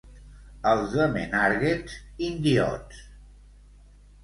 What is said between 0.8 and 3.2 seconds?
de Menàrguens, indiots.